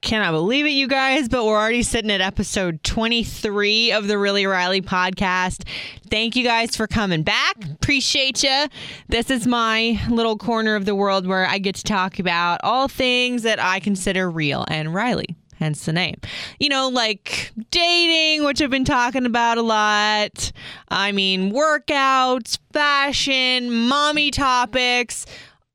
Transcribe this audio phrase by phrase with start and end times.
[0.00, 4.46] Cannot believe it, you guys, but we're already sitting at episode 23 of the Really
[4.46, 5.66] Riley podcast.
[6.08, 7.56] Thank you guys for coming back.
[7.72, 8.66] Appreciate you.
[9.08, 12.86] This is my little corner of the world where I get to talk about all
[12.86, 16.14] things that I consider real and Riley hence the name.
[16.60, 20.52] You know, like dating, which I've been talking about a lot.
[20.88, 25.26] I mean, workouts, fashion, mommy topics,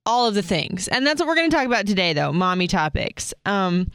[0.06, 0.88] all of the things.
[0.88, 3.34] And that's what we're going to talk about today, though mommy topics.
[3.46, 3.90] Um,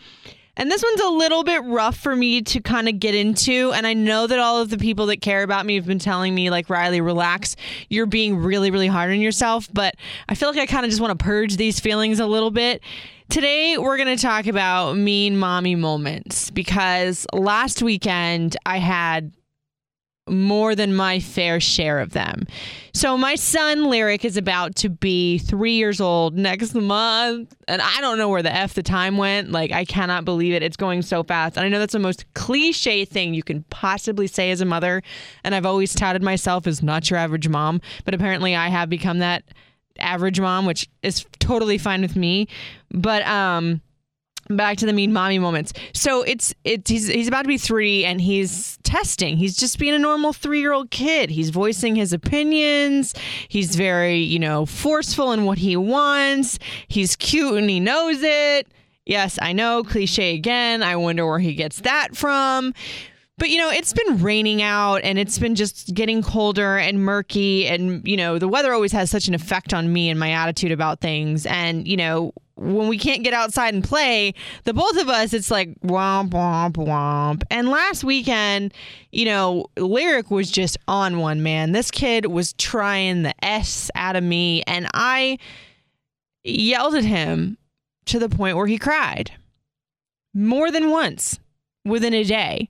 [0.58, 3.72] and this one's a little bit rough for me to kind of get into.
[3.72, 6.34] And I know that all of the people that care about me have been telling
[6.34, 7.54] me, like, Riley, relax.
[7.88, 9.68] You're being really, really hard on yourself.
[9.72, 9.94] But
[10.28, 12.82] I feel like I kind of just want to purge these feelings a little bit.
[13.28, 19.30] Today, we're going to talk about mean mommy moments because last weekend I had
[20.30, 22.46] more than my fair share of them.
[22.92, 28.00] So my son Lyric is about to be 3 years old next month and I
[28.00, 29.50] don't know where the f the time went.
[29.52, 30.62] Like I cannot believe it.
[30.62, 31.56] It's going so fast.
[31.56, 35.02] And I know that's the most cliche thing you can possibly say as a mother
[35.44, 39.18] and I've always touted myself as not your average mom, but apparently I have become
[39.18, 39.44] that
[39.98, 42.48] average mom, which is totally fine with me.
[42.90, 43.80] But um
[44.50, 45.72] back to the mean mommy moments.
[45.92, 49.36] So it's it's he's he's about to be three and he's testing.
[49.36, 51.30] He's just being a normal three year old kid.
[51.30, 53.14] He's voicing his opinions.
[53.48, 56.58] He's very you know forceful in what he wants.
[56.88, 58.68] He's cute and he knows it.
[59.06, 60.82] Yes, I know, cliche again.
[60.82, 62.74] I wonder where he gets that from.
[63.38, 67.66] But you know, it's been raining out and it's been just getting colder and murky
[67.68, 70.72] and you know, the weather always has such an effect on me and my attitude
[70.72, 75.08] about things and you know, when we can't get outside and play, the both of
[75.08, 77.42] us, it's like womp womp womp.
[77.50, 78.74] And last weekend,
[79.12, 81.72] you know, Lyric was just on one man.
[81.72, 85.38] This kid was trying the S out of me, and I
[86.44, 87.58] yelled at him
[88.06, 89.32] to the point where he cried
[90.34, 91.38] more than once
[91.84, 92.68] within a day.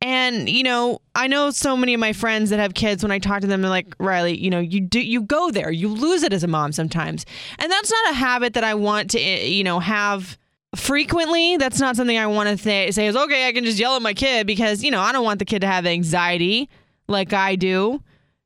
[0.00, 3.02] And you know, I know so many of my friends that have kids.
[3.02, 5.70] When I talk to them, they're like, "Riley, you know, you do you go there,
[5.72, 7.26] you lose it as a mom sometimes."
[7.58, 10.38] And that's not a habit that I want to, eh, you know, have
[10.76, 11.56] frequently.
[11.56, 12.90] That's not something I want to say.
[12.92, 13.48] Say is okay.
[13.48, 15.60] I can just yell at my kid because you know I don't want the kid
[15.60, 16.68] to have anxiety
[17.08, 18.02] like I do.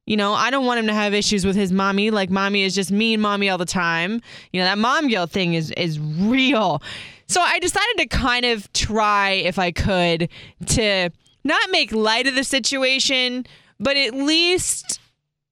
[0.07, 2.11] You know, I don't want him to have issues with his mommy.
[2.11, 4.21] Like mommy is just mean mommy all the time.
[4.53, 6.83] You know, that mom guilt thing is is real.
[7.29, 10.29] So I decided to kind of try, if I could,
[10.67, 11.11] to
[11.45, 13.47] not make light of the situation,
[13.79, 15.01] but at least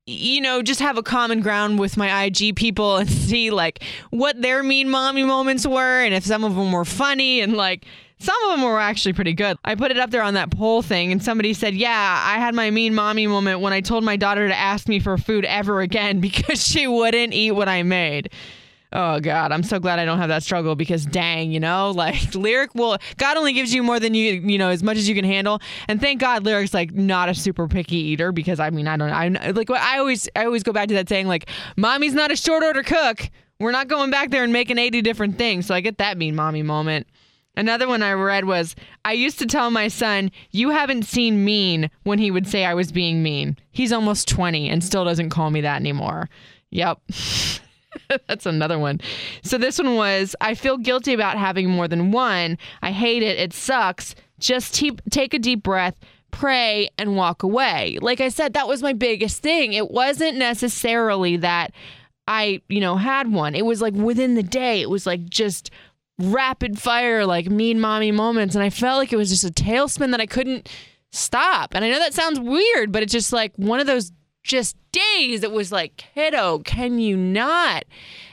[0.07, 4.41] you know, just have a common ground with my IG people and see like what
[4.41, 7.87] their mean mommy moments were and if some of them were funny and like
[8.19, 9.57] some of them were actually pretty good.
[9.65, 12.55] I put it up there on that poll thing and somebody said, "Yeah, I had
[12.55, 15.81] my mean mommy moment when I told my daughter to ask me for food ever
[15.81, 18.31] again because she wouldn't eat what I made."
[18.93, 22.35] Oh God, I'm so glad I don't have that struggle because dang, you know, like
[22.35, 25.15] lyric will God only gives you more than you you know as much as you
[25.15, 28.89] can handle, and thank God lyric's like not a super picky eater because I mean
[28.89, 32.15] I don't I like I always I always go back to that saying like mommy's
[32.15, 33.31] not a short order cook.
[33.61, 36.35] We're not going back there and making 80 different things, so I get that mean
[36.35, 37.07] mommy moment.
[37.57, 38.75] Another one I read was
[39.05, 42.75] I used to tell my son, You haven't seen mean when he would say I
[42.75, 43.59] was being mean.
[43.71, 46.31] He's almost 20 and still doesn't call me that anymore.
[46.71, 47.01] Yep.
[48.27, 49.01] That's another one.
[49.43, 52.59] So this one was I feel guilty about having more than one.
[52.83, 53.39] I hate it.
[53.39, 54.15] It sucks.
[54.39, 55.97] Just te- take a deep breath,
[56.31, 57.99] pray, and walk away.
[58.01, 59.75] Like I said, that was my biggest thing.
[59.75, 61.73] It wasn't necessarily that
[62.27, 63.55] I, you know, had one.
[63.55, 65.71] It was like within the day, it was like just
[66.19, 68.55] rapid fire, like mean mommy moments.
[68.55, 70.69] And I felt like it was just a tailspin that I couldn't
[71.13, 71.75] stop.
[71.75, 74.13] And I know that sounds weird, but it's just like one of those
[74.51, 75.45] just days.
[75.45, 77.85] It was like kiddo can you not?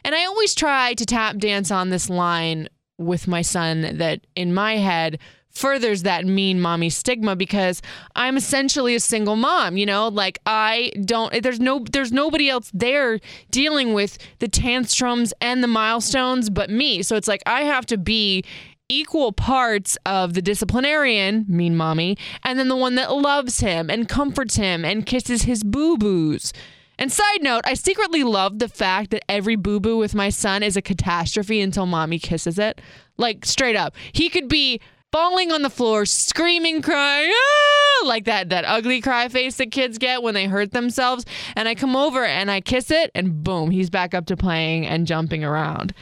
[0.03, 2.67] And i always try to tap dance on this line
[2.97, 5.19] with my son that in my head
[5.51, 7.81] furthers that mean mommy stigma because
[8.15, 10.07] i'm essentially a single mom you know?
[10.07, 13.19] Like i don't there's no there's nobody else there
[13.51, 17.03] dealing with the tantrums and the milestones but me.
[17.03, 18.43] So it's like i have to be
[18.89, 24.07] equal parts of the disciplinarian, mean mommy, and then the one that loves him and
[24.07, 26.53] comforts him and kisses his boo boos.
[26.99, 30.63] And side note, I secretly love the fact that every boo boo with my son
[30.63, 32.81] is a catastrophe until mommy kisses it.
[33.17, 33.95] Like, straight up.
[34.13, 34.81] He could be
[35.11, 38.05] falling on the floor, screaming, crying, ah!
[38.05, 41.25] like that that ugly cry face that kids get when they hurt themselves.
[41.55, 44.85] And I come over and I kiss it, and boom, he's back up to playing
[44.87, 45.93] and jumping around.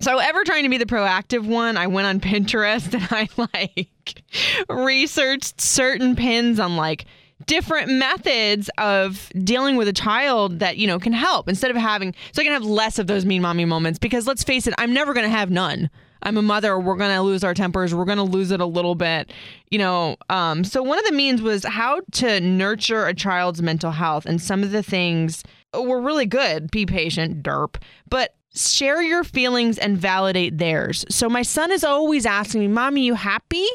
[0.00, 4.22] So, ever trying to be the proactive one, I went on Pinterest and I like
[4.68, 7.06] researched certain pins on like
[7.46, 12.14] different methods of dealing with a child that, you know, can help instead of having,
[12.32, 14.92] so I can have less of those mean mommy moments because let's face it, I'm
[14.92, 15.90] never going to have none.
[16.22, 16.78] I'm a mother.
[16.78, 17.94] We're going to lose our tempers.
[17.94, 19.32] We're going to lose it a little bit,
[19.70, 20.16] you know.
[20.28, 24.26] Um, so, one of the means was how to nurture a child's mental health.
[24.26, 26.72] And some of the things were really good.
[26.72, 27.76] Be patient, derp.
[28.08, 31.04] But share your feelings and validate theirs.
[31.08, 33.66] So, my son is always asking me, Mommy, you happy?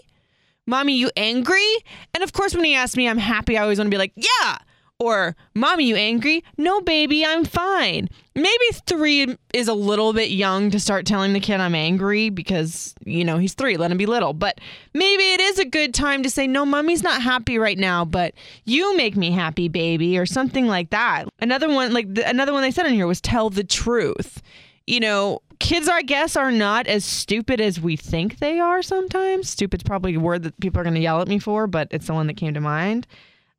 [0.66, 1.76] Mommy, you angry?
[2.14, 4.14] And of course, when he asks me, I'm happy, I always want to be like,
[4.16, 4.58] Yeah.
[5.00, 6.44] Or, Mommy, you angry?
[6.58, 8.08] No, baby, I'm fine.
[8.36, 12.94] Maybe three is a little bit young to start telling the kid I'm angry because,
[13.04, 14.34] you know, he's three, let him be little.
[14.34, 14.60] But
[14.94, 18.34] maybe it is a good time to say, No, mommy's not happy right now, but
[18.66, 21.28] you make me happy, baby, or something like that.
[21.40, 24.42] Another one, like the, another one they said in here was tell the truth.
[24.86, 29.50] You know, kids, I guess, are not as stupid as we think they are sometimes.
[29.50, 32.08] Stupid's probably a word that people are going to yell at me for, but it's
[32.08, 33.08] the one that came to mind.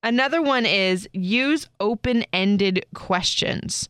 [0.02, 3.88] Another one is use open ended questions.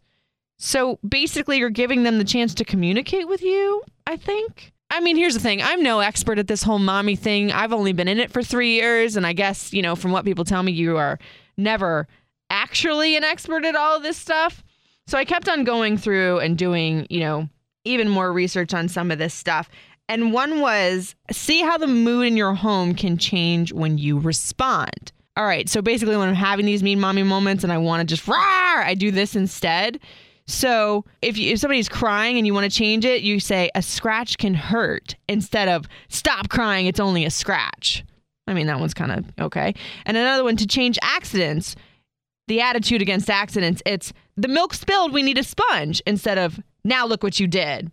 [0.58, 4.72] So basically, you're giving them the chance to communicate with you, I think.
[4.90, 7.50] I mean, here's the thing I'm no expert at this whole mommy thing.
[7.50, 9.16] I've only been in it for three years.
[9.16, 11.19] And I guess, you know, from what people tell me, you are
[11.56, 12.06] never
[12.48, 14.62] actually an expert at all of this stuff.
[15.06, 17.49] So I kept on going through and doing, you know,
[17.85, 19.69] even more research on some of this stuff.
[20.09, 25.12] And one was see how the mood in your home can change when you respond.
[25.37, 28.15] All right, so basically, when I'm having these mean mommy moments and I want to
[28.15, 29.99] just roar, I do this instead.
[30.47, 33.83] So if, you, if somebody's crying and you want to change it, you say a
[33.83, 38.05] scratch can hurt instead of stop crying, it's only a scratch.
[38.47, 39.75] I mean, that one's kind of okay.
[40.05, 41.75] And another one to change accidents,
[42.47, 47.06] the attitude against accidents, it's the milk spilled, we need a sponge instead of now
[47.06, 47.90] look what you did.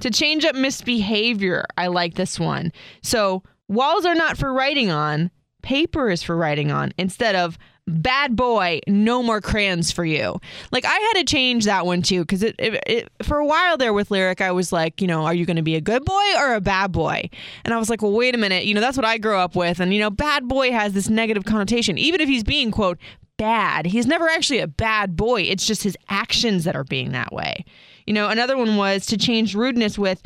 [0.00, 2.72] To change up misbehavior, I like this one.
[3.02, 5.30] So walls are not for writing on,
[5.62, 10.40] paper is for writing on instead of bad boy no more crayons for you
[10.72, 13.76] like i had to change that one too because it, it, it, for a while
[13.76, 16.02] there with lyric i was like you know are you going to be a good
[16.02, 17.28] boy or a bad boy
[17.64, 19.54] and i was like well wait a minute you know that's what i grew up
[19.54, 22.98] with and you know bad boy has this negative connotation even if he's being quote
[23.36, 27.32] bad he's never actually a bad boy it's just his actions that are being that
[27.32, 27.64] way
[28.06, 30.22] you know another one was to change rudeness with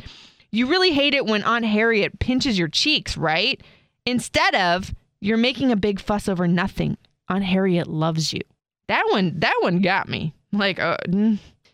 [0.51, 3.63] you really hate it when aunt harriet pinches your cheeks right
[4.05, 6.97] instead of you're making a big fuss over nothing.
[7.27, 8.41] Aunt Harriet loves you.
[8.87, 10.33] That one, that one got me.
[10.51, 10.97] Like, uh,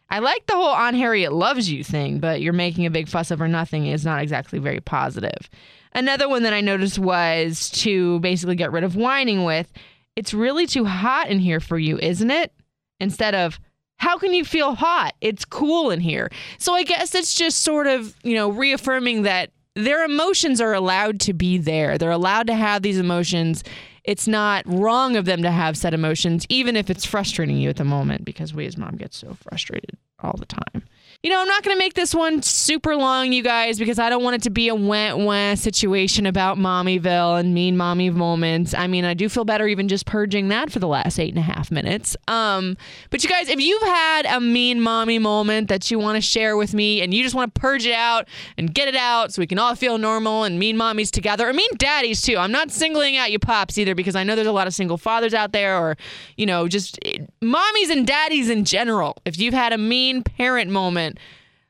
[0.10, 3.32] I like the whole Aunt Harriet loves you thing, but you're making a big fuss
[3.32, 5.50] over nothing is not exactly very positive.
[5.94, 9.72] Another one that I noticed was to basically get rid of whining with,
[10.16, 12.54] it's really too hot in here for you, isn't it?
[13.00, 13.60] Instead of,
[13.98, 15.14] how can you feel hot?
[15.22, 16.30] It's cool in here.
[16.58, 21.20] So I guess it's just sort of, you know, reaffirming that their emotions are allowed
[21.22, 21.98] to be there.
[21.98, 23.64] They're allowed to have these emotions.
[24.04, 27.78] It's not wrong of them to have said emotions, even if it's frustrating you at
[27.78, 30.84] the moment, because we as mom get so frustrated all the time.
[31.26, 34.12] You know, I'm not going to make this one super long, you guys, because I
[34.12, 38.76] don't want it to be a went went situation about Mommyville and mean mommy moments.
[38.76, 41.40] I mean, I do feel better even just purging that for the last eight and
[41.40, 42.16] a half minutes.
[42.28, 42.78] Um,
[43.10, 46.58] but you guys, if you've had a mean mommy moment that you want to share
[46.58, 48.28] with me and you just want to purge it out
[48.60, 51.54] and get it out so we can all feel normal and mean mommies together, or
[51.54, 52.38] mean daddies too.
[52.38, 55.00] I'm not singling out you pops either because I know there's a lot of single
[55.00, 55.98] fathers out there, or,
[56.38, 59.18] you know, just eh, mommies and daddies in general.
[59.26, 61.15] If you've had a mean parent moment,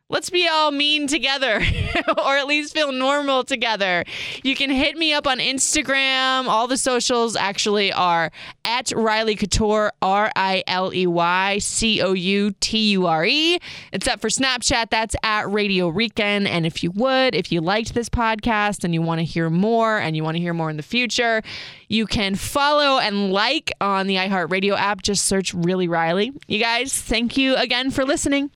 [0.07, 1.55] let's be all mean together
[2.23, 4.03] or at least feel normal together.
[4.43, 6.45] You can hit me up on Instagram.
[6.47, 8.31] All the socials actually are
[8.63, 13.59] at Riley Couture, R I L E Y C O U T U R E.
[13.91, 16.45] Except for Snapchat, that's at Radio Rican.
[16.45, 19.97] And if you would, if you liked this podcast and you want to hear more
[19.97, 21.41] and you want to hear more in the future,
[21.87, 25.01] you can follow and like on the iHeartRadio app.
[25.01, 26.31] Just search Really Riley.
[26.47, 28.51] You guys, thank you again for listening.